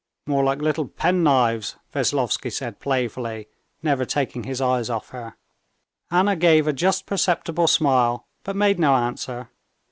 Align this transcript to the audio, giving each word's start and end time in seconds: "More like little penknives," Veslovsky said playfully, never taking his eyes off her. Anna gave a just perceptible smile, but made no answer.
"More 0.25 0.43
like 0.43 0.63
little 0.63 0.87
penknives," 0.87 1.75
Veslovsky 1.93 2.49
said 2.51 2.79
playfully, 2.79 3.47
never 3.83 4.03
taking 4.03 4.45
his 4.45 4.59
eyes 4.59 4.89
off 4.89 5.09
her. 5.09 5.35
Anna 6.09 6.35
gave 6.35 6.65
a 6.65 6.73
just 6.73 7.05
perceptible 7.05 7.67
smile, 7.67 8.25
but 8.43 8.55
made 8.55 8.79
no 8.79 8.95
answer. 8.95 9.49